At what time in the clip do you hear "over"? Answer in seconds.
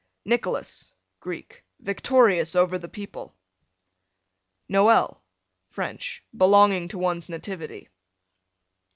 2.55-2.79